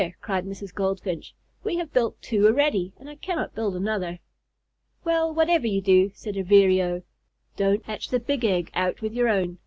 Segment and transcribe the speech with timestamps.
[0.19, 0.73] cried Mrs.
[0.73, 4.17] Goldfinch, "we have built two already, and I cannot build another."
[5.03, 7.03] "Well, whatever you do," said a Vireo,
[7.55, 9.59] "don't hatch the big egg out with your own.